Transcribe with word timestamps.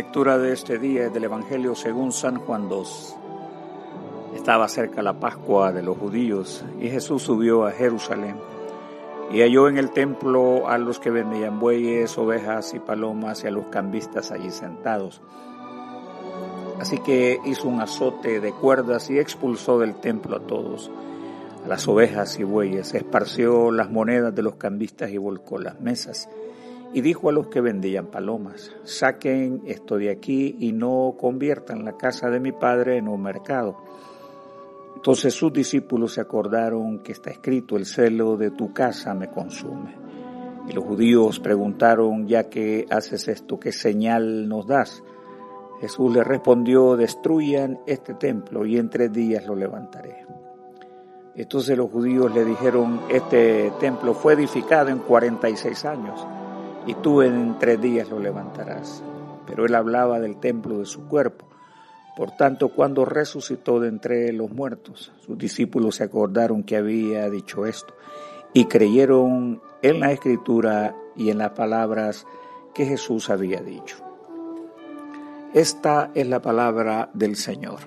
lectura 0.00 0.38
de 0.38 0.54
este 0.54 0.78
día 0.78 1.04
es 1.04 1.12
del 1.12 1.24
Evangelio 1.24 1.74
según 1.74 2.10
San 2.10 2.38
Juan 2.38 2.70
2. 2.70 3.16
Estaba 4.34 4.66
cerca 4.66 5.02
la 5.02 5.20
Pascua 5.20 5.72
de 5.72 5.82
los 5.82 5.98
judíos 5.98 6.64
y 6.80 6.88
Jesús 6.88 7.24
subió 7.24 7.66
a 7.66 7.72
Jerusalén 7.72 8.36
y 9.30 9.42
halló 9.42 9.68
en 9.68 9.76
el 9.76 9.90
templo 9.90 10.66
a 10.70 10.78
los 10.78 11.00
que 11.00 11.10
vendían 11.10 11.60
bueyes, 11.60 12.16
ovejas 12.16 12.72
y 12.72 12.78
palomas 12.78 13.44
y 13.44 13.48
a 13.48 13.50
los 13.50 13.66
cambistas 13.66 14.30
allí 14.30 14.50
sentados. 14.50 15.20
Así 16.80 16.96
que 16.96 17.38
hizo 17.44 17.68
un 17.68 17.82
azote 17.82 18.40
de 18.40 18.52
cuerdas 18.52 19.10
y 19.10 19.18
expulsó 19.18 19.78
del 19.78 19.96
templo 19.96 20.38
a 20.38 20.40
todos, 20.40 20.90
a 21.62 21.68
las 21.68 21.86
ovejas 21.86 22.38
y 22.38 22.44
bueyes, 22.44 22.94
esparció 22.94 23.70
las 23.70 23.90
monedas 23.90 24.34
de 24.34 24.40
los 24.40 24.54
cambistas 24.54 25.10
y 25.10 25.18
volcó 25.18 25.58
las 25.58 25.78
mesas 25.78 26.26
y 26.92 27.00
dijo 27.02 27.28
a 27.28 27.32
los 27.32 27.48
que 27.48 27.60
vendían 27.60 28.06
palomas, 28.06 28.72
saquen 28.82 29.62
esto 29.66 29.96
de 29.96 30.10
aquí 30.10 30.56
y 30.58 30.72
no 30.72 31.14
conviertan 31.18 31.84
la 31.84 31.96
casa 31.96 32.30
de 32.30 32.40
mi 32.40 32.52
padre 32.52 32.96
en 32.96 33.08
un 33.08 33.22
mercado. 33.22 33.76
Entonces 34.96 35.32
sus 35.32 35.52
discípulos 35.52 36.14
se 36.14 36.20
acordaron 36.20 36.98
que 36.98 37.12
está 37.12 37.30
escrito, 37.30 37.76
el 37.76 37.86
celo 37.86 38.36
de 38.36 38.50
tu 38.50 38.72
casa 38.72 39.14
me 39.14 39.28
consume. 39.28 39.96
Y 40.68 40.72
los 40.72 40.84
judíos 40.84 41.38
preguntaron, 41.38 42.26
ya 42.26 42.50
que 42.50 42.86
haces 42.90 43.28
esto, 43.28 43.58
¿qué 43.58 43.72
señal 43.72 44.48
nos 44.48 44.66
das? 44.66 45.02
Jesús 45.80 46.12
les 46.12 46.26
respondió, 46.26 46.96
destruyan 46.96 47.78
este 47.86 48.14
templo 48.14 48.66
y 48.66 48.76
en 48.76 48.90
tres 48.90 49.12
días 49.12 49.46
lo 49.46 49.54
levantaré. 49.54 50.26
Entonces 51.36 51.78
los 51.78 51.90
judíos 51.90 52.34
le 52.34 52.44
dijeron, 52.44 53.00
este 53.08 53.72
templo 53.80 54.12
fue 54.12 54.34
edificado 54.34 54.90
en 54.90 54.98
46 54.98 55.84
años 55.86 56.26
y 56.86 56.94
tú 56.94 57.22
en 57.22 57.58
tres 57.58 57.80
días 57.80 58.08
lo 58.10 58.18
levantarás. 58.18 59.02
Pero 59.46 59.66
él 59.66 59.74
hablaba 59.74 60.20
del 60.20 60.36
templo 60.36 60.78
de 60.78 60.86
su 60.86 61.06
cuerpo. 61.08 61.46
Por 62.16 62.32
tanto, 62.32 62.68
cuando 62.68 63.04
resucitó 63.04 63.80
de 63.80 63.88
entre 63.88 64.32
los 64.32 64.50
muertos, 64.50 65.12
sus 65.24 65.38
discípulos 65.38 65.96
se 65.96 66.04
acordaron 66.04 66.62
que 66.62 66.76
había 66.76 67.30
dicho 67.30 67.66
esto 67.66 67.94
y 68.52 68.66
creyeron 68.66 69.60
en 69.82 70.00
la 70.00 70.12
escritura 70.12 70.94
y 71.16 71.30
en 71.30 71.38
las 71.38 71.50
palabras 71.50 72.26
que 72.74 72.84
Jesús 72.84 73.30
había 73.30 73.60
dicho. 73.60 73.96
Esta 75.54 76.10
es 76.14 76.28
la 76.28 76.40
palabra 76.40 77.10
del 77.12 77.36
Señor. 77.36 77.80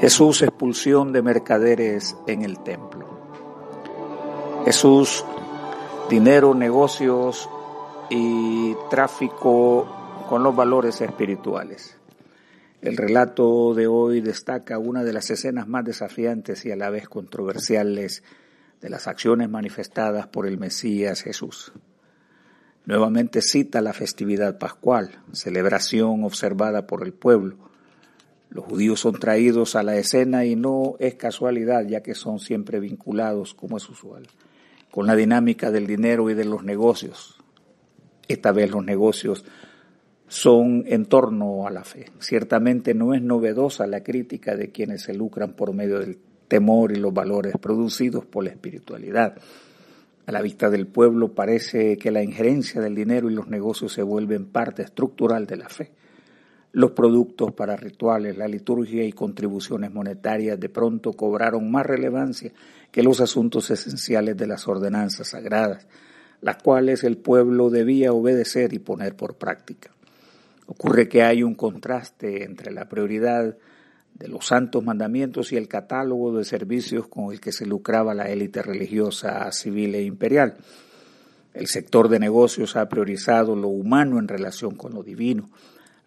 Jesús 0.00 0.42
expulsión 0.42 1.12
de 1.12 1.22
mercaderes 1.22 2.16
en 2.28 2.42
el 2.42 2.60
templo. 2.60 2.87
Jesús, 4.64 5.24
dinero, 6.10 6.54
negocios 6.54 7.48
y 8.10 8.74
tráfico 8.90 9.86
con 10.28 10.42
los 10.42 10.54
valores 10.54 11.00
espirituales. 11.00 11.96
El 12.80 12.96
relato 12.96 13.74
de 13.74 13.86
hoy 13.86 14.20
destaca 14.20 14.78
una 14.78 15.02
de 15.04 15.12
las 15.12 15.30
escenas 15.30 15.66
más 15.66 15.84
desafiantes 15.84 16.64
y 16.64 16.70
a 16.70 16.76
la 16.76 16.90
vez 16.90 17.08
controversiales 17.08 18.22
de 18.80 18.90
las 18.90 19.08
acciones 19.08 19.48
manifestadas 19.48 20.26
por 20.28 20.46
el 20.46 20.58
Mesías 20.58 21.22
Jesús. 21.22 21.72
Nuevamente 22.84 23.42
cita 23.42 23.80
la 23.80 23.92
festividad 23.92 24.58
pascual, 24.58 25.22
celebración 25.32 26.24
observada 26.24 26.86
por 26.86 27.04
el 27.04 27.12
pueblo. 27.12 27.56
Los 28.50 28.64
judíos 28.64 29.00
son 29.00 29.18
traídos 29.18 29.76
a 29.76 29.82
la 29.82 29.96
escena 29.96 30.44
y 30.44 30.56
no 30.56 30.94
es 30.98 31.16
casualidad, 31.16 31.86
ya 31.86 32.02
que 32.02 32.14
son 32.14 32.38
siempre 32.38 32.80
vinculados, 32.80 33.54
como 33.54 33.76
es 33.76 33.88
usual, 33.90 34.26
con 34.90 35.06
la 35.06 35.16
dinámica 35.16 35.70
del 35.70 35.86
dinero 35.86 36.30
y 36.30 36.34
de 36.34 36.44
los 36.44 36.64
negocios. 36.64 37.36
Esta 38.26 38.52
vez 38.52 38.70
los 38.70 38.84
negocios 38.84 39.44
son 40.28 40.84
en 40.86 41.06
torno 41.06 41.66
a 41.66 41.70
la 41.70 41.84
fe. 41.84 42.06
Ciertamente 42.18 42.94
no 42.94 43.14
es 43.14 43.22
novedosa 43.22 43.86
la 43.86 44.02
crítica 44.02 44.56
de 44.56 44.70
quienes 44.70 45.02
se 45.02 45.14
lucran 45.14 45.54
por 45.54 45.72
medio 45.72 45.98
del 45.98 46.18
temor 46.48 46.92
y 46.92 46.96
los 46.96 47.12
valores 47.12 47.54
producidos 47.60 48.26
por 48.26 48.44
la 48.44 48.50
espiritualidad. 48.50 49.36
A 50.26 50.32
la 50.32 50.42
vista 50.42 50.68
del 50.68 50.86
pueblo 50.86 51.32
parece 51.32 51.96
que 51.96 52.10
la 52.10 52.22
injerencia 52.22 52.82
del 52.82 52.94
dinero 52.94 53.30
y 53.30 53.34
los 53.34 53.48
negocios 53.48 53.94
se 53.94 54.02
vuelven 54.02 54.46
parte 54.46 54.82
estructural 54.82 55.46
de 55.46 55.56
la 55.56 55.68
fe. 55.70 55.92
Los 56.72 56.92
productos 56.92 57.52
para 57.52 57.76
rituales, 57.76 58.36
la 58.36 58.46
liturgia 58.46 59.04
y 59.04 59.12
contribuciones 59.12 59.92
monetarias 59.92 60.60
de 60.60 60.68
pronto 60.68 61.12
cobraron 61.12 61.70
más 61.70 61.86
relevancia 61.86 62.52
que 62.90 63.02
los 63.02 63.20
asuntos 63.20 63.70
esenciales 63.70 64.36
de 64.36 64.46
las 64.46 64.68
ordenanzas 64.68 65.28
sagradas, 65.28 65.86
las 66.40 66.62
cuales 66.62 67.04
el 67.04 67.16
pueblo 67.16 67.70
debía 67.70 68.12
obedecer 68.12 68.74
y 68.74 68.78
poner 68.78 69.16
por 69.16 69.36
práctica. 69.36 69.90
Ocurre 70.66 71.08
que 71.08 71.22
hay 71.22 71.42
un 71.42 71.54
contraste 71.54 72.44
entre 72.44 72.70
la 72.72 72.88
prioridad 72.88 73.56
de 74.14 74.28
los 74.28 74.46
santos 74.46 74.84
mandamientos 74.84 75.52
y 75.52 75.56
el 75.56 75.68
catálogo 75.68 76.36
de 76.36 76.44
servicios 76.44 77.06
con 77.08 77.32
el 77.32 77.40
que 77.40 77.52
se 77.52 77.64
lucraba 77.64 78.14
la 78.14 78.28
élite 78.28 78.62
religiosa, 78.62 79.50
civil 79.52 79.94
e 79.94 80.02
imperial. 80.02 80.56
El 81.54 81.66
sector 81.66 82.08
de 82.08 82.18
negocios 82.18 82.76
ha 82.76 82.88
priorizado 82.88 83.56
lo 83.56 83.68
humano 83.68 84.18
en 84.18 84.28
relación 84.28 84.74
con 84.74 84.92
lo 84.92 85.02
divino. 85.02 85.48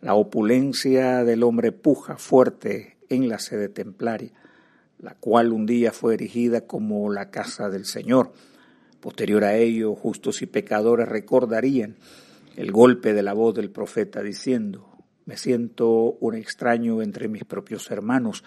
La 0.01 0.15
opulencia 0.15 1.23
del 1.23 1.43
hombre 1.43 1.71
puja 1.71 2.17
fuerte 2.17 2.97
en 3.09 3.29
la 3.29 3.39
sede 3.39 3.69
templaria 3.69 4.31
la 5.01 5.15
cual 5.15 5.51
un 5.51 5.65
día 5.65 5.91
fue 5.91 6.13
erigida 6.13 6.61
como 6.61 7.11
la 7.11 7.31
casa 7.31 7.69
del 7.69 7.85
Señor. 7.85 8.31
Posterior 8.99 9.43
a 9.43 9.55
ello, 9.55 9.95
justos 9.95 10.41
y 10.41 10.45
pecadores 10.45 11.09
recordarían 11.09 11.95
el 12.55 12.71
golpe 12.71 13.13
de 13.13 13.23
la 13.23 13.33
voz 13.33 13.55
del 13.55 13.71
profeta 13.71 14.21
diciendo, 14.21 14.87
me 15.25 15.37
siento 15.37 16.17
un 16.19 16.35
extraño 16.35 17.01
entre 17.01 17.27
mis 17.27 17.45
propios 17.45 17.89
hermanos, 17.89 18.43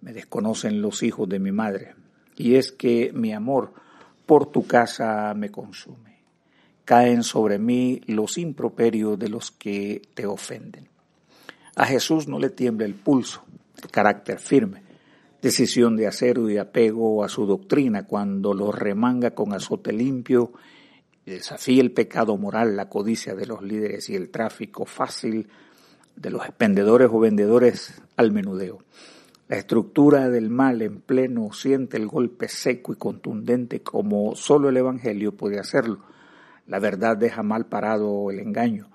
me 0.00 0.12
desconocen 0.12 0.80
los 0.80 1.02
hijos 1.02 1.28
de 1.28 1.40
mi 1.40 1.50
madre, 1.50 1.94
y 2.36 2.54
es 2.54 2.70
que 2.70 3.10
mi 3.12 3.32
amor 3.32 3.72
por 4.26 4.52
tu 4.52 4.66
casa 4.66 5.34
me 5.34 5.50
consume. 5.50 6.17
Caen 6.88 7.22
sobre 7.22 7.58
mí 7.58 8.00
los 8.06 8.38
improperios 8.38 9.18
de 9.18 9.28
los 9.28 9.50
que 9.50 10.00
te 10.14 10.24
ofenden. 10.24 10.88
A 11.76 11.84
Jesús 11.84 12.28
no 12.28 12.38
le 12.38 12.48
tiembla 12.48 12.86
el 12.86 12.94
pulso, 12.94 13.44
el 13.82 13.90
carácter 13.90 14.40
firme, 14.40 14.82
decisión 15.42 15.98
de 15.98 16.06
acero 16.06 16.48
y 16.48 16.56
apego 16.56 17.22
a 17.22 17.28
su 17.28 17.44
doctrina 17.44 18.06
cuando 18.06 18.54
lo 18.54 18.72
remanga 18.72 19.32
con 19.32 19.52
azote 19.52 19.92
limpio 19.92 20.54
desafía 21.26 21.82
el 21.82 21.92
pecado 21.92 22.38
moral, 22.38 22.74
la 22.74 22.88
codicia 22.88 23.34
de 23.34 23.44
los 23.44 23.62
líderes 23.62 24.08
y 24.08 24.16
el 24.16 24.30
tráfico 24.30 24.86
fácil 24.86 25.46
de 26.16 26.30
los 26.30 26.42
expendedores 26.46 27.10
o 27.12 27.20
vendedores 27.20 28.00
al 28.16 28.32
menudeo. 28.32 28.78
La 29.46 29.58
estructura 29.58 30.30
del 30.30 30.48
mal 30.48 30.80
en 30.80 31.02
pleno 31.02 31.52
siente 31.52 31.98
el 31.98 32.06
golpe 32.06 32.48
seco 32.48 32.94
y 32.94 32.96
contundente 32.96 33.82
como 33.82 34.34
solo 34.36 34.70
el 34.70 34.78
Evangelio 34.78 35.32
puede 35.32 35.58
hacerlo. 35.58 35.98
La 36.68 36.78
verdad 36.78 37.16
deja 37.16 37.42
mal 37.42 37.66
parado 37.66 38.30
el 38.30 38.38
engaño 38.38 38.88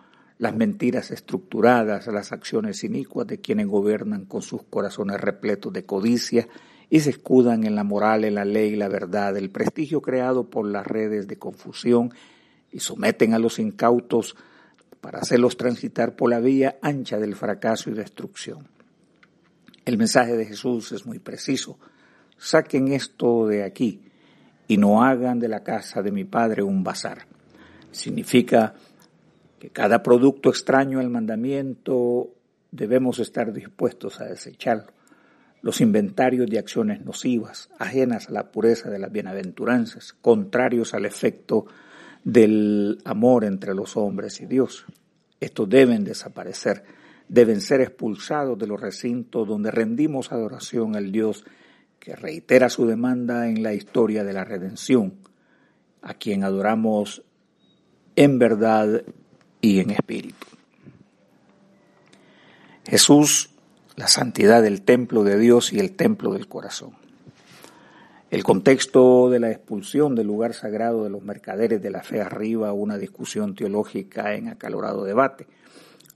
las 0.44 0.56
mentiras 0.58 1.10
estructuradas, 1.12 2.08
las 2.08 2.34
acciones 2.34 2.84
inicuas 2.84 3.28
de 3.28 3.40
quienes 3.40 3.66
gobiernan 3.66 4.26
con 4.26 4.42
sus 4.42 4.64
corazones 4.64 5.22
repletos 5.22 5.72
de 5.72 5.86
codicia 5.86 6.50
y 6.90 7.00
se 7.00 7.12
escudan 7.12 7.64
en 7.64 7.76
la 7.76 7.86
moral, 7.86 8.26
en 8.26 8.36
la 8.36 8.44
ley 8.44 8.76
la 8.76 8.90
verdad, 8.90 9.38
el 9.38 9.50
prestigio 9.50 10.02
creado 10.02 10.50
por 10.50 10.68
las 10.68 10.86
redes 10.86 11.28
de 11.28 11.38
confusión 11.38 12.14
y 12.72 12.80
someten 12.80 13.34
a 13.34 13.40
los 13.40 13.58
incautos 13.58 14.36
para 15.00 15.20
hacerlos 15.20 15.56
transitar 15.56 16.18
por 16.18 16.30
la 16.30 16.42
vía 16.42 16.78
ancha 16.82 17.20
del 17.20 17.36
fracaso 17.36 17.90
y 17.90 17.94
destrucción. 17.94 18.68
El 19.86 19.98
mensaje 19.98 20.36
de 20.36 20.46
Jesús 20.46 20.92
es 20.92 21.06
muy 21.06 21.20
preciso. 21.20 21.78
Saquen 22.38 22.90
esto 22.90 23.48
de 23.48 23.64
aquí 23.64 24.02
y 24.68 24.78
no 24.78 25.04
hagan 25.04 25.40
de 25.40 25.48
la 25.48 25.64
casa 25.64 26.02
de 26.02 26.12
mi 26.12 26.26
Padre 26.26 26.64
un 26.64 26.84
bazar. 26.84 27.33
Significa 27.94 28.74
que 29.60 29.70
cada 29.70 30.04
producto 30.04 30.50
extraño 30.50 31.00
al 31.00 31.10
mandamiento 31.10 32.34
debemos 32.72 33.20
estar 33.20 33.54
dispuestos 33.54 34.20
a 34.20 34.26
desecharlo. 34.26 34.92
Los 35.62 35.80
inventarios 35.80 36.48
de 36.50 36.60
acciones 36.60 37.06
nocivas, 37.06 37.70
ajenas 37.80 38.28
a 38.28 38.34
la 38.34 38.52
pureza 38.52 38.90
de 38.90 39.00
las 39.00 39.12
bienaventuranzas, 39.12 40.12
contrarios 40.12 40.94
al 40.94 41.06
efecto 41.06 41.66
del 42.24 43.00
amor 43.06 43.46
entre 43.46 43.74
los 43.74 43.96
hombres 43.96 44.42
y 44.42 44.48
Dios. 44.48 44.86
Estos 45.40 45.70
deben 45.70 46.04
desaparecer, 46.04 46.84
deben 47.30 47.62
ser 47.62 47.82
expulsados 47.82 48.58
de 48.58 48.68
los 48.68 48.82
recintos 48.82 49.48
donde 49.48 49.72
rendimos 49.72 50.32
adoración 50.32 50.96
al 50.96 51.12
Dios 51.12 51.46
que 52.00 52.16
reitera 52.16 52.68
su 52.68 52.86
demanda 52.86 53.48
en 53.48 53.64
la 53.64 53.74
historia 53.74 54.26
de 54.26 54.34
la 54.34 54.44
redención, 54.44 55.14
a 56.02 56.16
quien 56.16 56.44
adoramos 56.44 57.24
en 58.16 58.40
verdad 58.40 59.04
y 59.62 59.80
en 59.80 59.92
espíritu. 59.92 60.48
Jesús, 62.86 63.50
la 63.96 64.08
santidad 64.08 64.62
del 64.62 64.82
templo 64.82 65.24
de 65.24 65.38
Dios 65.38 65.72
y 65.72 65.80
el 65.80 65.96
templo 65.96 66.34
del 66.34 66.48
corazón. 66.48 66.92
El 68.30 68.44
contexto 68.44 69.30
de 69.30 69.40
la 69.40 69.52
expulsión 69.52 70.16
del 70.16 70.28
lugar 70.28 70.54
sagrado 70.54 71.04
de 71.04 71.10
los 71.12 71.22
mercaderes 71.22 71.82
de 71.82 71.92
la 71.92 72.02
fe 72.02 72.20
arriba 72.20 72.74
una 72.74 72.98
discusión 72.98 73.54
teológica 73.54 74.34
en 74.34 74.48
acalorado 74.48 75.04
debate. 75.04 75.48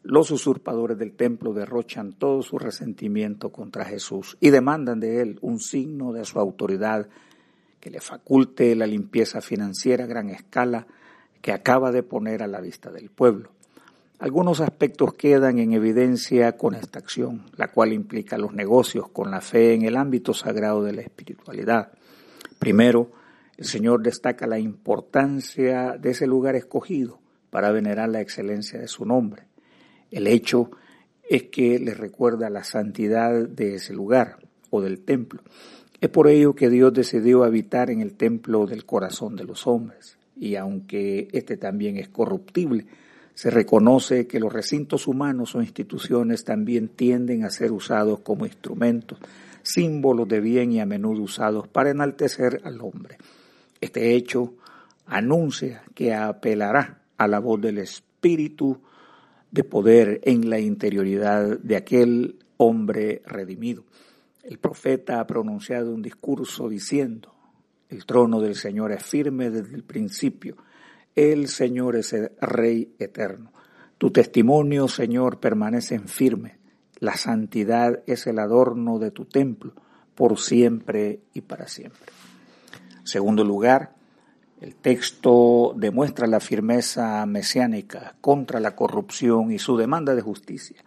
Los 0.01 0.31
usurpadores 0.31 0.97
del 0.97 1.11
templo 1.11 1.53
derrochan 1.53 2.13
todo 2.13 2.41
su 2.41 2.57
resentimiento 2.57 3.51
contra 3.51 3.85
Jesús 3.85 4.35
y 4.39 4.49
demandan 4.49 4.99
de 4.99 5.21
él 5.21 5.37
un 5.41 5.59
signo 5.59 6.11
de 6.11 6.25
su 6.25 6.39
autoridad 6.39 7.07
que 7.79 7.91
le 7.91 8.01
faculte 8.01 8.75
la 8.75 8.87
limpieza 8.87 9.39
financiera 9.39 10.05
a 10.05 10.07
gran 10.07 10.29
escala 10.29 10.87
que 11.47 11.53
acaba 11.53 11.93
de 11.93 12.03
poner 12.03 12.43
a 12.43 12.47
la 12.47 12.59
vista 12.59 12.91
del 12.91 13.09
pueblo. 13.09 13.51
Algunos 14.19 14.59
aspectos 14.59 15.13
quedan 15.13 15.59
en 15.59 15.71
evidencia 15.71 16.57
con 16.57 16.75
esta 16.75 16.99
acción, 16.99 17.45
la 17.55 17.69
cual 17.69 17.93
implica 17.93 18.37
los 18.37 18.51
negocios 18.51 19.07
con 19.07 19.31
la 19.31 19.39
fe 19.39 19.73
en 19.73 19.83
el 19.83 19.95
ámbito 19.95 20.33
sagrado 20.33 20.83
de 20.83 20.91
la 20.91 21.03
espiritualidad. 21.03 21.93
Primero, 22.59 23.13
el 23.55 23.63
Señor 23.63 24.03
destaca 24.03 24.45
la 24.45 24.59
importancia 24.59 25.95
de 25.97 26.09
ese 26.09 26.27
lugar 26.27 26.57
escogido 26.57 27.17
para 27.49 27.71
venerar 27.71 28.09
la 28.09 28.19
excelencia 28.19 28.77
de 28.77 28.89
su 28.89 29.05
nombre. 29.05 29.43
El 30.11 30.27
hecho 30.27 30.71
es 31.29 31.43
que 31.43 31.79
le 31.79 31.93
recuerda 31.93 32.49
la 32.49 32.65
santidad 32.65 33.47
de 33.47 33.75
ese 33.75 33.93
lugar 33.93 34.39
o 34.69 34.81
del 34.81 34.99
templo. 34.99 35.43
Es 36.01 36.09
por 36.09 36.27
ello 36.27 36.55
que 36.55 36.69
Dios 36.69 36.91
decidió 36.91 37.45
habitar 37.45 37.89
en 37.89 38.01
el 38.01 38.15
templo 38.15 38.65
del 38.65 38.85
corazón 38.85 39.37
de 39.37 39.45
los 39.45 39.65
hombres. 39.65 40.17
Y 40.39 40.55
aunque 40.55 41.27
este 41.31 41.57
también 41.57 41.97
es 41.97 42.09
corruptible, 42.09 42.85
se 43.33 43.51
reconoce 43.51 44.25
que 44.25 44.39
los 44.39 44.51
recintos 44.51 45.07
humanos 45.07 45.53
o 45.53 45.61
instituciones 45.61 46.43
también 46.43 46.87
tienden 46.87 47.43
a 47.43 47.51
ser 47.51 47.71
usados 47.71 48.21
como 48.21 48.45
instrumentos, 48.45 49.19
símbolos 49.61 50.27
de 50.27 50.39
bien 50.39 50.71
y 50.71 50.79
a 50.79 50.87
menudo 50.87 51.21
usados 51.21 51.67
para 51.67 51.91
enaltecer 51.91 52.61
al 52.63 52.81
hombre. 52.81 53.17
Este 53.79 54.15
hecho 54.15 54.55
anuncia 55.05 55.83
que 55.93 56.15
apelará 56.15 57.01
a 57.17 57.27
la 57.27 57.39
voz 57.39 57.61
del 57.61 57.77
Espíritu 57.77 58.81
de 59.51 59.63
poder 59.63 60.19
en 60.23 60.49
la 60.49 60.59
interioridad 60.59 61.59
de 61.59 61.75
aquel 61.75 62.39
hombre 62.57 63.21
redimido. 63.25 63.83
El 64.43 64.57
profeta 64.57 65.19
ha 65.19 65.27
pronunciado 65.27 65.93
un 65.93 66.01
discurso 66.01 66.69
diciendo, 66.69 67.33
el 67.89 68.05
trono 68.05 68.41
del 68.41 68.55
Señor 68.55 68.91
es 68.91 69.03
firme 69.03 69.49
desde 69.49 69.75
el 69.75 69.83
principio, 69.83 70.57
el 71.15 71.47
Señor 71.47 71.95
es 71.95 72.13
el 72.13 72.31
Rey 72.39 72.93
eterno. 72.99 73.51
Tu 73.97 74.11
testimonio, 74.11 74.87
Señor, 74.87 75.39
permanece 75.39 75.97
firme. 75.99 76.59
La 76.99 77.15
santidad 77.17 78.03
es 78.05 78.27
el 78.27 78.37
adorno 78.39 78.99
de 78.99 79.11
tu 79.11 79.25
templo, 79.25 79.73
por 80.13 80.39
siempre 80.39 81.21
y 81.33 81.41
para 81.41 81.67
siempre. 81.67 82.11
segundo 83.03 83.43
lugar, 83.43 83.95
el 84.59 84.75
texto 84.75 85.73
demuestra 85.75 86.25
la 86.25 86.39
firmeza 86.39 87.23
mesiánica 87.27 88.15
contra 88.21 88.59
la 88.59 88.75
corrupción 88.75 89.51
y 89.51 89.59
su 89.59 89.77
demanda 89.77 90.15
de 90.15 90.21
justicia. 90.21 90.83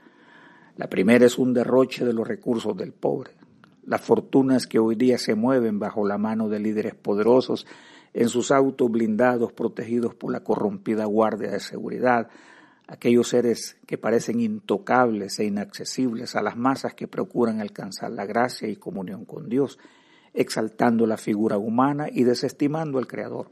La 0.76 0.88
primera 0.88 1.26
es 1.26 1.38
un 1.38 1.54
derroche 1.54 2.04
de 2.04 2.12
los 2.12 2.26
recursos 2.26 2.76
del 2.76 2.92
pobre. 2.92 3.32
Las 3.90 4.02
fortunas 4.02 4.68
que 4.68 4.78
hoy 4.78 4.94
día 4.94 5.18
se 5.18 5.34
mueven 5.34 5.80
bajo 5.80 6.06
la 6.06 6.16
mano 6.16 6.48
de 6.48 6.60
líderes 6.60 6.94
poderosos 6.94 7.66
en 8.14 8.28
sus 8.28 8.52
autos 8.52 8.88
blindados 8.88 9.52
protegidos 9.52 10.14
por 10.14 10.30
la 10.30 10.44
corrompida 10.44 11.06
guardia 11.06 11.50
de 11.50 11.58
seguridad, 11.58 12.28
aquellos 12.86 13.26
seres 13.26 13.78
que 13.88 13.98
parecen 13.98 14.38
intocables 14.38 15.40
e 15.40 15.44
inaccesibles 15.46 16.36
a 16.36 16.42
las 16.42 16.56
masas 16.56 16.94
que 16.94 17.08
procuran 17.08 17.60
alcanzar 17.60 18.12
la 18.12 18.26
gracia 18.26 18.68
y 18.68 18.76
comunión 18.76 19.24
con 19.24 19.48
Dios, 19.48 19.76
exaltando 20.34 21.04
la 21.04 21.16
figura 21.16 21.58
humana 21.58 22.06
y 22.08 22.22
desestimando 22.22 22.96
al 22.96 23.08
Creador. 23.08 23.48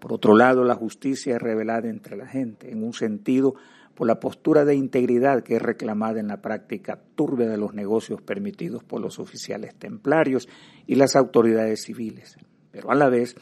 Por 0.00 0.12
otro 0.12 0.34
lado, 0.36 0.64
la 0.64 0.74
justicia 0.74 1.36
es 1.36 1.40
revelada 1.40 1.88
entre 1.88 2.16
la 2.16 2.26
gente, 2.26 2.72
en 2.72 2.82
un 2.82 2.92
sentido 2.92 3.54
por 4.00 4.06
la 4.06 4.18
postura 4.18 4.64
de 4.64 4.74
integridad 4.74 5.42
que 5.42 5.56
es 5.56 5.60
reclamada 5.60 6.20
en 6.20 6.28
la 6.28 6.40
práctica 6.40 6.98
turbia 7.16 7.50
de 7.50 7.58
los 7.58 7.74
negocios 7.74 8.22
permitidos 8.22 8.82
por 8.82 8.98
los 8.98 9.18
oficiales 9.18 9.74
templarios 9.74 10.48
y 10.86 10.94
las 10.94 11.16
autoridades 11.16 11.82
civiles, 11.82 12.38
pero 12.70 12.92
a 12.92 12.94
la 12.94 13.10
vez 13.10 13.36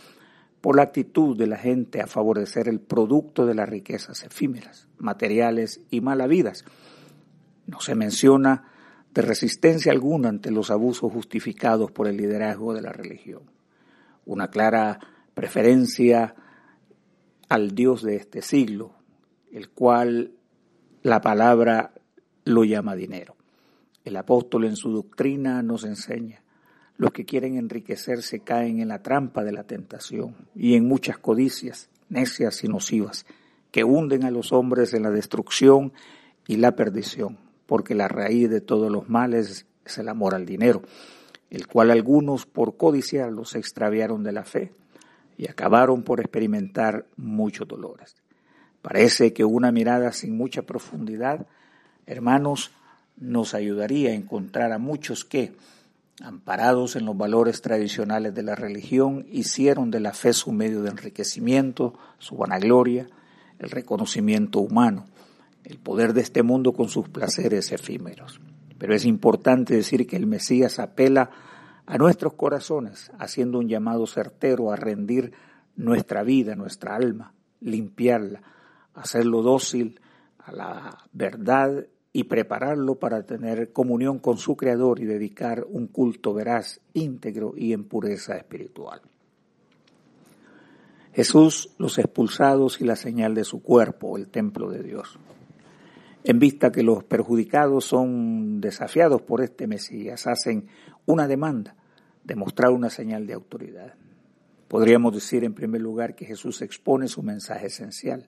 por 0.60 0.74
la 0.74 0.82
actitud 0.82 1.38
de 1.38 1.46
la 1.46 1.58
gente 1.58 2.00
a 2.02 2.08
favorecer 2.08 2.68
el 2.68 2.80
producto 2.80 3.46
de 3.46 3.54
las 3.54 3.68
riquezas 3.68 4.24
efímeras, 4.24 4.88
materiales 4.98 5.80
y 5.90 6.00
malavidas. 6.00 6.64
No 7.68 7.78
se 7.78 7.94
menciona 7.94 8.64
de 9.14 9.22
resistencia 9.22 9.92
alguna 9.92 10.28
ante 10.28 10.50
los 10.50 10.72
abusos 10.72 11.12
justificados 11.12 11.92
por 11.92 12.08
el 12.08 12.16
liderazgo 12.16 12.74
de 12.74 12.82
la 12.82 12.90
religión. 12.90 13.42
Una 14.26 14.50
clara 14.50 14.98
preferencia 15.34 16.34
al 17.48 17.76
Dios 17.76 18.02
de 18.02 18.16
este 18.16 18.42
siglo, 18.42 18.96
el 19.52 19.70
cual 19.70 20.32
la 21.02 21.20
palabra 21.20 21.92
lo 22.44 22.64
llama 22.64 22.96
dinero. 22.96 23.36
El 24.04 24.16
apóstol 24.16 24.64
en 24.64 24.76
su 24.76 24.90
doctrina 24.90 25.62
nos 25.62 25.84
enseña 25.84 26.42
los 26.98 27.12
que 27.12 27.24
quieren 27.24 27.56
enriquecerse 27.56 28.40
caen 28.40 28.80
en 28.80 28.88
la 28.88 29.02
trampa 29.02 29.44
de 29.44 29.52
la 29.52 29.64
tentación 29.64 30.34
y 30.54 30.74
en 30.74 30.86
muchas 30.86 31.18
codicias 31.18 31.88
necias 32.08 32.64
y 32.64 32.68
nocivas 32.68 33.24
que 33.70 33.84
hunden 33.84 34.24
a 34.24 34.30
los 34.30 34.52
hombres 34.52 34.94
en 34.94 35.02
la 35.02 35.10
destrucción 35.10 35.92
y 36.46 36.56
la 36.56 36.74
perdición, 36.74 37.38
porque 37.66 37.94
la 37.94 38.08
raíz 38.08 38.50
de 38.50 38.60
todos 38.60 38.90
los 38.90 39.08
males 39.08 39.66
es 39.84 39.98
el 39.98 40.08
amor 40.08 40.34
al 40.34 40.46
dinero, 40.46 40.82
el 41.50 41.66
cual 41.66 41.90
algunos 41.90 42.46
por 42.46 42.76
codiciarlo 42.76 43.44
se 43.44 43.58
extraviaron 43.58 44.24
de 44.24 44.32
la 44.32 44.44
fe 44.44 44.72
y 45.36 45.48
acabaron 45.48 46.02
por 46.02 46.20
experimentar 46.20 47.06
muchos 47.16 47.68
dolores. 47.68 48.16
Parece 48.82 49.32
que 49.32 49.44
una 49.44 49.72
mirada 49.72 50.12
sin 50.12 50.36
mucha 50.36 50.62
profundidad, 50.62 51.46
hermanos, 52.06 52.70
nos 53.16 53.54
ayudaría 53.54 54.10
a 54.10 54.14
encontrar 54.14 54.72
a 54.72 54.78
muchos 54.78 55.24
que, 55.24 55.52
amparados 56.22 56.96
en 56.96 57.04
los 57.04 57.16
valores 57.16 57.62
tradicionales 57.62 58.34
de 58.34 58.42
la 58.42 58.54
religión, 58.54 59.26
hicieron 59.30 59.90
de 59.90 60.00
la 60.00 60.12
fe 60.12 60.32
su 60.32 60.52
medio 60.52 60.82
de 60.82 60.90
enriquecimiento, 60.90 61.94
su 62.18 62.36
vanagloria, 62.36 63.08
el 63.58 63.70
reconocimiento 63.70 64.60
humano, 64.60 65.06
el 65.64 65.78
poder 65.78 66.12
de 66.12 66.20
este 66.20 66.42
mundo 66.42 66.72
con 66.72 66.88
sus 66.88 67.08
placeres 67.08 67.72
efímeros. 67.72 68.40
Pero 68.78 68.94
es 68.94 69.04
importante 69.04 69.74
decir 69.74 70.06
que 70.06 70.16
el 70.16 70.26
Mesías 70.26 70.78
apela 70.78 71.30
a 71.86 71.98
nuestros 71.98 72.34
corazones, 72.34 73.10
haciendo 73.18 73.58
un 73.58 73.68
llamado 73.68 74.06
certero 74.06 74.70
a 74.70 74.76
rendir 74.76 75.32
nuestra 75.74 76.22
vida, 76.22 76.54
nuestra 76.54 76.94
alma, 76.94 77.32
limpiarla, 77.60 78.42
hacerlo 79.00 79.42
dócil 79.42 80.00
a 80.38 80.52
la 80.52 80.98
verdad 81.12 81.86
y 82.12 82.24
prepararlo 82.24 82.96
para 82.96 83.22
tener 83.22 83.72
comunión 83.72 84.18
con 84.18 84.38
su 84.38 84.56
Creador 84.56 85.00
y 85.00 85.04
dedicar 85.04 85.66
un 85.68 85.86
culto 85.86 86.34
veraz, 86.34 86.80
íntegro 86.94 87.54
y 87.56 87.72
en 87.72 87.84
pureza 87.84 88.36
espiritual. 88.36 89.00
Jesús, 91.12 91.70
los 91.78 91.98
expulsados 91.98 92.80
y 92.80 92.84
la 92.84 92.96
señal 92.96 93.34
de 93.34 93.44
su 93.44 93.62
cuerpo, 93.62 94.16
el 94.16 94.28
templo 94.28 94.70
de 94.70 94.82
Dios. 94.82 95.18
En 96.24 96.38
vista 96.38 96.70
que 96.70 96.82
los 96.82 97.04
perjudicados 97.04 97.84
son 97.86 98.60
desafiados 98.60 99.22
por 99.22 99.42
este 99.42 99.66
Mesías, 99.66 100.26
hacen 100.26 100.68
una 101.06 101.26
demanda 101.26 101.74
de 102.24 102.36
mostrar 102.36 102.70
una 102.70 102.90
señal 102.90 103.26
de 103.26 103.32
autoridad. 103.32 103.94
Podríamos 104.68 105.14
decir 105.14 105.44
en 105.44 105.54
primer 105.54 105.80
lugar 105.80 106.14
que 106.14 106.26
Jesús 106.26 106.60
expone 106.62 107.08
su 107.08 107.22
mensaje 107.22 107.66
esencial, 107.66 108.26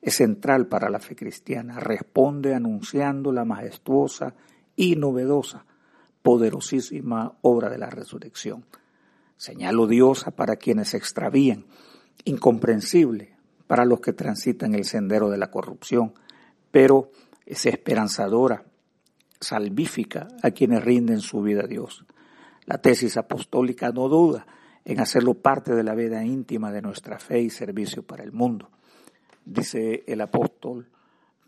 es 0.00 0.16
central 0.16 0.66
para 0.66 0.90
la 0.90 1.00
fe 1.00 1.16
cristiana. 1.16 1.80
Responde 1.80 2.54
anunciando 2.54 3.32
la 3.32 3.44
majestuosa 3.44 4.34
y 4.76 4.96
novedosa, 4.96 5.64
poderosísima 6.22 7.36
obra 7.42 7.68
de 7.68 7.78
la 7.78 7.90
resurrección. 7.90 8.64
Señal 9.36 9.78
odiosa 9.78 10.30
para 10.30 10.56
quienes 10.56 10.90
se 10.90 10.96
extravían, 10.96 11.66
incomprensible 12.24 13.36
para 13.66 13.84
los 13.84 14.00
que 14.00 14.12
transitan 14.12 14.74
el 14.74 14.84
sendero 14.84 15.30
de 15.30 15.38
la 15.38 15.50
corrupción, 15.50 16.14
pero 16.70 17.10
es 17.44 17.66
esperanzadora, 17.66 18.64
salvífica 19.40 20.28
a 20.42 20.50
quienes 20.50 20.84
rinden 20.84 21.20
su 21.20 21.42
vida 21.42 21.62
a 21.64 21.66
Dios. 21.66 22.04
La 22.66 22.78
tesis 22.78 23.16
apostólica 23.16 23.90
no 23.90 24.08
duda 24.08 24.46
en 24.84 25.00
hacerlo 25.00 25.34
parte 25.34 25.74
de 25.74 25.82
la 25.82 25.94
vida 25.94 26.24
íntima 26.24 26.72
de 26.72 26.82
nuestra 26.82 27.18
fe 27.18 27.40
y 27.40 27.50
servicio 27.50 28.02
para 28.02 28.24
el 28.24 28.32
mundo 28.32 28.70
dice 29.48 30.04
el 30.06 30.20
apóstol, 30.20 30.88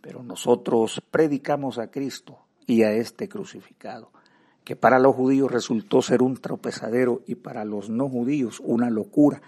pero 0.00 0.22
nosotros 0.22 1.02
predicamos 1.10 1.78
a 1.78 1.90
Cristo 1.90 2.38
y 2.66 2.82
a 2.82 2.92
este 2.92 3.28
crucificado, 3.28 4.10
que 4.64 4.76
para 4.76 4.98
los 4.98 5.14
judíos 5.14 5.50
resultó 5.50 6.02
ser 6.02 6.22
un 6.22 6.36
tropezadero 6.36 7.22
y 7.26 7.34
para 7.34 7.64
los 7.64 7.90
no 7.90 8.08
judíos 8.08 8.60
una 8.64 8.90
locura, 8.90 9.42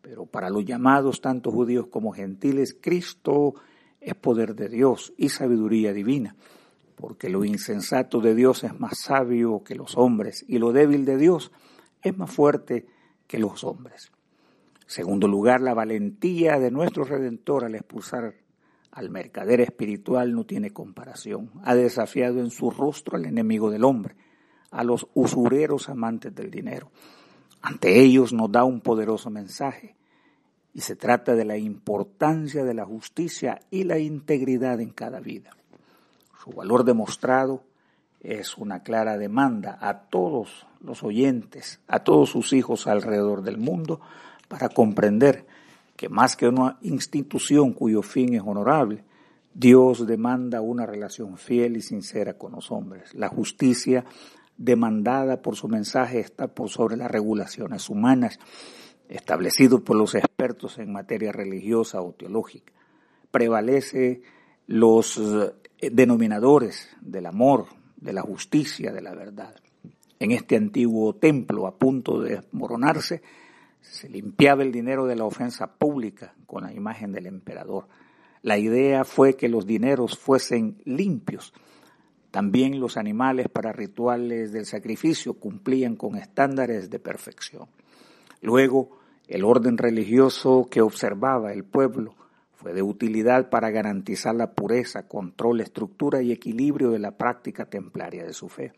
pero 0.00 0.26
para 0.26 0.50
los 0.50 0.64
llamados 0.64 1.20
tanto 1.20 1.52
judíos 1.52 1.86
como 1.86 2.12
gentiles, 2.12 2.76
Cristo 2.80 3.54
es 4.00 4.14
poder 4.14 4.54
de 4.54 4.68
Dios 4.68 5.12
y 5.16 5.28
sabiduría 5.28 5.92
divina, 5.92 6.34
porque 6.96 7.28
lo 7.28 7.44
insensato 7.44 8.20
de 8.20 8.34
Dios 8.34 8.64
es 8.64 8.78
más 8.78 8.98
sabio 8.98 9.62
que 9.64 9.76
los 9.76 9.96
hombres 9.96 10.44
y 10.48 10.58
lo 10.58 10.72
débil 10.72 11.04
de 11.04 11.16
Dios 11.16 11.52
es 12.02 12.16
más 12.16 12.30
fuerte 12.30 12.86
que 13.28 13.38
los 13.38 13.62
hombres. 13.64 14.10
Segundo 14.92 15.26
lugar, 15.26 15.62
la 15.62 15.72
valentía 15.72 16.58
de 16.58 16.70
nuestro 16.70 17.04
Redentor 17.04 17.64
al 17.64 17.76
expulsar 17.76 18.34
al 18.90 19.08
mercader 19.08 19.62
espiritual 19.62 20.34
no 20.34 20.44
tiene 20.44 20.70
comparación. 20.70 21.50
Ha 21.64 21.74
desafiado 21.74 22.40
en 22.40 22.50
su 22.50 22.70
rostro 22.70 23.16
al 23.16 23.24
enemigo 23.24 23.70
del 23.70 23.84
hombre, 23.84 24.16
a 24.70 24.84
los 24.84 25.06
usureros 25.14 25.88
amantes 25.88 26.34
del 26.34 26.50
dinero. 26.50 26.90
Ante 27.62 28.02
ellos 28.02 28.34
nos 28.34 28.52
da 28.52 28.64
un 28.64 28.82
poderoso 28.82 29.30
mensaje 29.30 29.96
y 30.74 30.82
se 30.82 30.94
trata 30.94 31.34
de 31.34 31.46
la 31.46 31.56
importancia 31.56 32.62
de 32.62 32.74
la 32.74 32.84
justicia 32.84 33.60
y 33.70 33.84
la 33.84 33.98
integridad 33.98 34.78
en 34.82 34.90
cada 34.90 35.20
vida. 35.20 35.56
Su 36.44 36.50
valor 36.50 36.84
demostrado 36.84 37.64
es 38.20 38.58
una 38.58 38.82
clara 38.82 39.16
demanda 39.16 39.78
a 39.80 40.00
todos 40.00 40.66
los 40.82 41.02
oyentes, 41.02 41.80
a 41.88 42.00
todos 42.00 42.28
sus 42.28 42.52
hijos 42.52 42.86
alrededor 42.86 43.40
del 43.40 43.56
mundo, 43.56 44.02
para 44.52 44.68
comprender 44.68 45.46
que 45.96 46.10
más 46.10 46.36
que 46.36 46.46
una 46.46 46.76
institución 46.82 47.72
cuyo 47.72 48.02
fin 48.02 48.34
es 48.34 48.42
honorable, 48.44 49.02
Dios 49.54 50.06
demanda 50.06 50.60
una 50.60 50.84
relación 50.84 51.38
fiel 51.38 51.78
y 51.78 51.80
sincera 51.80 52.34
con 52.34 52.52
los 52.52 52.70
hombres. 52.70 53.14
La 53.14 53.28
justicia 53.28 54.04
demandada 54.58 55.40
por 55.40 55.56
su 55.56 55.68
mensaje 55.68 56.20
está 56.20 56.48
por 56.48 56.68
sobre 56.68 56.98
las 56.98 57.10
regulaciones 57.10 57.88
humanas 57.88 58.38
establecidas 59.08 59.80
por 59.80 59.96
los 59.96 60.14
expertos 60.14 60.76
en 60.76 60.92
materia 60.92 61.32
religiosa 61.32 62.02
o 62.02 62.12
teológica. 62.12 62.74
Prevalece 63.30 64.20
los 64.66 65.16
eh, 65.16 65.90
denominadores 65.90 66.90
del 67.00 67.24
amor, 67.24 67.68
de 67.96 68.12
la 68.12 68.20
justicia, 68.20 68.92
de 68.92 69.00
la 69.00 69.14
verdad. 69.14 69.54
En 70.18 70.30
este 70.30 70.56
antiguo 70.56 71.14
templo 71.14 71.66
a 71.66 71.78
punto 71.78 72.20
de 72.20 72.36
desmoronarse, 72.36 73.22
se 73.82 74.08
limpiaba 74.08 74.62
el 74.62 74.72
dinero 74.72 75.06
de 75.06 75.16
la 75.16 75.24
ofensa 75.24 75.66
pública 75.74 76.34
con 76.46 76.62
la 76.64 76.72
imagen 76.72 77.12
del 77.12 77.26
emperador. 77.26 77.86
La 78.40 78.56
idea 78.58 79.04
fue 79.04 79.36
que 79.36 79.48
los 79.48 79.66
dineros 79.66 80.18
fuesen 80.18 80.78
limpios. 80.84 81.52
También 82.30 82.80
los 82.80 82.96
animales 82.96 83.48
para 83.48 83.72
rituales 83.72 84.52
del 84.52 84.64
sacrificio 84.64 85.34
cumplían 85.34 85.96
con 85.96 86.16
estándares 86.16 86.88
de 86.88 86.98
perfección. 86.98 87.68
Luego, 88.40 88.98
el 89.28 89.44
orden 89.44 89.76
religioso 89.78 90.68
que 90.70 90.80
observaba 90.80 91.52
el 91.52 91.64
pueblo 91.64 92.14
fue 92.54 92.72
de 92.72 92.82
utilidad 92.82 93.50
para 93.50 93.70
garantizar 93.70 94.34
la 94.34 94.52
pureza, 94.52 95.08
control, 95.08 95.60
estructura 95.60 96.22
y 96.22 96.32
equilibrio 96.32 96.90
de 96.90 97.00
la 97.00 97.16
práctica 97.16 97.66
templaria 97.66 98.24
de 98.24 98.32
su 98.32 98.48
fe. 98.48 98.72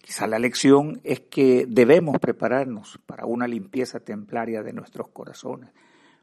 Quizá 0.00 0.26
la 0.26 0.38
lección 0.38 1.00
es 1.04 1.20
que 1.20 1.66
debemos 1.68 2.18
prepararnos 2.18 2.98
para 3.06 3.26
una 3.26 3.46
limpieza 3.46 4.00
templaria 4.00 4.62
de 4.62 4.72
nuestros 4.72 5.08
corazones, 5.08 5.70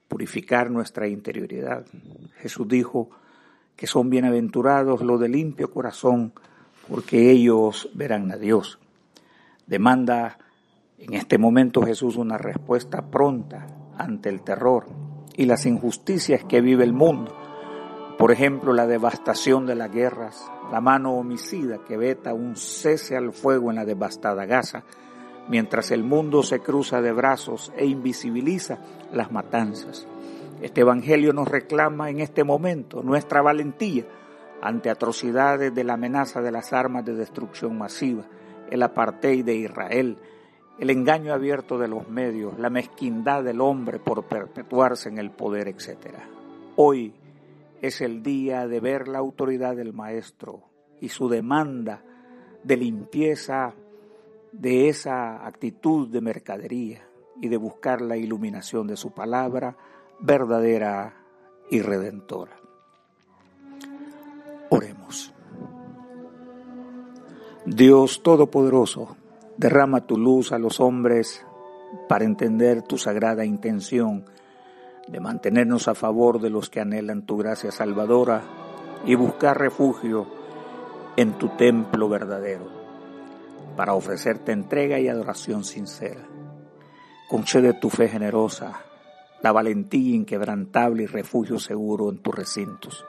purificar 0.07 0.69
nuestra 0.69 1.07
interioridad. 1.07 1.85
Jesús 2.37 2.67
dijo 2.67 3.09
que 3.75 3.87
son 3.87 4.09
bienaventurados 4.09 5.01
los 5.01 5.19
de 5.19 5.29
limpio 5.29 5.71
corazón, 5.71 6.33
porque 6.89 7.31
ellos 7.31 7.89
verán 7.93 8.31
a 8.31 8.37
Dios. 8.37 8.79
Demanda 9.67 10.37
en 10.97 11.13
este 11.13 11.37
momento 11.37 11.81
Jesús 11.81 12.17
una 12.17 12.37
respuesta 12.37 13.09
pronta 13.09 13.67
ante 13.97 14.27
el 14.27 14.41
terror 14.41 14.87
y 15.37 15.45
las 15.45 15.65
injusticias 15.65 16.43
que 16.43 16.59
vive 16.59 16.83
el 16.83 16.91
mundo. 16.91 17.38
Por 18.19 18.33
ejemplo, 18.33 18.73
la 18.73 18.85
devastación 18.85 19.65
de 19.65 19.75
las 19.75 19.89
guerras, 19.93 20.51
la 20.73 20.81
mano 20.81 21.13
homicida 21.13 21.77
que 21.87 21.95
veta 21.95 22.33
un 22.33 22.57
cese 22.57 23.15
al 23.15 23.31
fuego 23.31 23.69
en 23.69 23.77
la 23.77 23.85
devastada 23.85 24.45
Gaza, 24.45 24.83
mientras 25.47 25.89
el 25.91 26.03
mundo 26.03 26.43
se 26.43 26.59
cruza 26.59 27.01
de 27.01 27.13
brazos 27.13 27.71
e 27.77 27.85
invisibiliza 27.85 28.79
las 29.13 29.31
matanzas. 29.31 30.05
Este 30.61 30.81
Evangelio 30.81 31.31
nos 31.31 31.47
reclama 31.47 32.09
en 32.09 32.19
este 32.19 32.43
momento 32.43 33.01
nuestra 33.03 33.41
valentía 33.41 34.03
ante 34.61 34.89
atrocidades 34.89 35.73
de 35.73 35.85
la 35.85 35.93
amenaza 35.93 36.41
de 36.41 36.51
las 36.51 36.73
armas 36.73 37.05
de 37.05 37.13
destrucción 37.13 37.77
masiva, 37.77 38.25
el 38.69 38.83
apartheid 38.83 39.45
de 39.45 39.55
Israel, 39.55 40.17
el 40.77 40.89
engaño 40.89 41.33
abierto 41.33 41.77
de 41.77 41.87
los 41.87 42.09
medios, 42.09 42.59
la 42.59 42.69
mezquindad 42.69 43.45
del 43.45 43.61
hombre 43.61 43.97
por 43.97 44.25
perpetuarse 44.25 45.07
en 45.07 45.19
el 45.19 45.31
poder, 45.31 45.69
etc. 45.69 46.17
Hoy 46.75 47.13
es 47.81 48.01
el 48.01 48.23
día 48.23 48.67
de 48.67 48.79
ver 48.79 49.07
la 49.07 49.19
autoridad 49.19 49.75
del 49.75 49.93
Maestro 49.93 50.63
y 50.99 51.09
su 51.09 51.29
demanda 51.29 52.03
de 52.63 52.77
limpieza 52.77 53.73
de 54.51 54.89
esa 54.89 55.45
actitud 55.45 56.09
de 56.09 56.21
mercadería 56.21 57.07
y 57.41 57.47
de 57.47 57.57
buscar 57.57 58.01
la 58.01 58.17
iluminación 58.17 58.87
de 58.87 58.97
su 58.97 59.11
palabra 59.11 59.77
verdadera 60.19 61.13
y 61.69 61.81
redentora. 61.81 62.59
Oremos. 64.69 65.33
Dios 67.65 68.21
Todopoderoso, 68.23 69.15
Derrama 69.59 70.07
tu 70.07 70.17
luz 70.17 70.53
a 70.53 70.57
los 70.57 70.79
hombres 70.79 71.45
para 72.07 72.23
entender 72.23 72.81
tu 72.81 72.97
sagrada 72.97 73.43
intención 73.43 74.23
de 75.11 75.19
mantenernos 75.19 75.87
a 75.87 75.95
favor 75.95 76.39
de 76.39 76.49
los 76.49 76.69
que 76.69 76.79
anhelan 76.79 77.25
tu 77.25 77.37
gracia 77.37 77.71
salvadora 77.71 78.43
y 79.05 79.15
buscar 79.15 79.57
refugio 79.57 80.27
en 81.15 81.37
tu 81.37 81.49
templo 81.49 82.07
verdadero, 82.07 82.67
para 83.75 83.93
ofrecerte 83.93 84.51
entrega 84.51 84.99
y 84.99 85.07
adoración 85.07 85.63
sincera. 85.63 86.21
Concede 87.27 87.73
tu 87.73 87.89
fe 87.89 88.07
generosa, 88.07 88.81
la 89.41 89.51
valentía 89.51 90.15
inquebrantable 90.15 91.03
y 91.03 91.07
refugio 91.07 91.59
seguro 91.59 92.09
en 92.09 92.19
tus 92.19 92.35
recintos. 92.35 93.05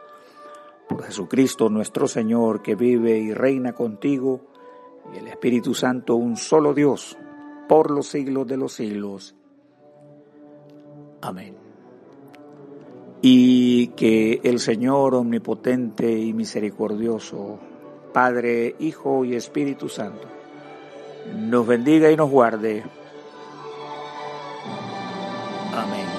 Por 0.88 1.04
Jesucristo 1.04 1.68
nuestro 1.68 2.08
Señor, 2.08 2.62
que 2.62 2.74
vive 2.74 3.18
y 3.18 3.32
reina 3.32 3.72
contigo, 3.72 4.40
y 5.14 5.18
el 5.18 5.28
Espíritu 5.28 5.74
Santo 5.74 6.16
un 6.16 6.36
solo 6.36 6.74
Dios, 6.74 7.16
por 7.68 7.90
los 7.90 8.08
siglos 8.08 8.46
de 8.46 8.56
los 8.56 8.72
siglos. 8.72 9.34
Amén. 11.22 11.59
Y 13.22 13.88
que 13.88 14.40
el 14.44 14.60
Señor 14.60 15.14
omnipotente 15.14 16.10
y 16.10 16.32
misericordioso, 16.32 17.58
Padre, 18.12 18.76
Hijo 18.78 19.24
y 19.24 19.34
Espíritu 19.34 19.88
Santo, 19.88 20.26
nos 21.36 21.66
bendiga 21.66 22.10
y 22.10 22.16
nos 22.16 22.30
guarde. 22.30 22.82
Amén. 25.74 26.09